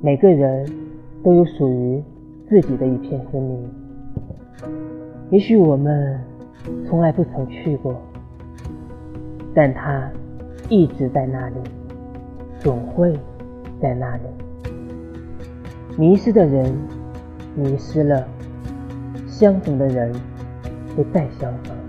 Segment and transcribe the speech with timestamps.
[0.00, 0.64] 每个人
[1.24, 2.02] 都有属于
[2.48, 3.68] 自己的一片森林，
[5.30, 6.20] 也许我们
[6.86, 8.00] 从来不曾去过，
[9.52, 10.08] 但它
[10.68, 11.56] 一直在那里，
[12.60, 13.18] 总会
[13.80, 14.22] 在那里。
[15.98, 16.72] 迷失的人
[17.56, 18.26] 迷失了，
[19.26, 20.12] 相逢的人
[20.96, 21.81] 会再相逢。